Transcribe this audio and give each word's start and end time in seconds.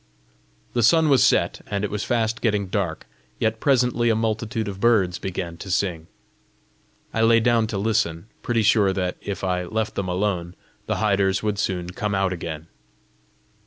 The 0.73 0.81
sun 0.81 1.09
was 1.09 1.23
set, 1.23 1.61
and 1.67 1.83
it 1.83 1.91
was 1.91 2.03
fast 2.03 2.41
getting 2.41 2.69
dark, 2.69 3.05
yet 3.37 3.59
presently 3.59 4.09
a 4.09 4.15
multitude 4.15 4.67
of 4.67 4.79
birds 4.79 5.19
began 5.19 5.57
to 5.57 5.69
sing. 5.69 6.07
I 7.13 7.21
lay 7.21 7.39
down 7.39 7.67
to 7.67 7.77
listen, 7.77 8.25
pretty 8.41 8.63
sure 8.63 8.93
that, 8.93 9.17
if 9.21 9.43
I 9.43 9.65
left 9.65 9.93
them 9.93 10.07
alone, 10.07 10.55
the 10.87 10.95
hiders 10.95 11.43
would 11.43 11.59
soon 11.59 11.91
come 11.91 12.15
out 12.15 12.33
again. 12.33 12.65